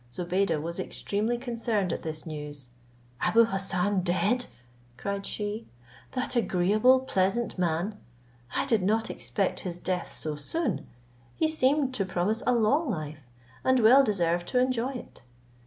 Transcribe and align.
Zobeide 0.11 0.59
was 0.59 0.79
extremely 0.79 1.37
concerned 1.37 1.93
at 1.93 2.01
this 2.01 2.25
news. 2.25 2.69
"Abou 3.23 3.45
Hassan 3.45 4.01
dead!" 4.01 4.47
cried 4.97 5.27
she; 5.27 5.67
"that 6.13 6.35
agreeable, 6.35 7.01
pleasant 7.01 7.59
man! 7.59 7.99
I 8.55 8.65
did 8.65 8.81
not 8.81 9.11
expect 9.11 9.59
his 9.59 9.77
death 9.77 10.11
so 10.11 10.33
soon; 10.33 10.87
he 11.35 11.47
seemed 11.47 11.93
to 11.93 12.03
promise 12.05 12.41
a 12.47 12.55
long 12.55 12.89
life, 12.89 13.27
and 13.63 13.79
well 13.79 14.03
deserved 14.03 14.47
to 14.47 14.59
enjoy 14.59 14.93
it!" 14.93 15.21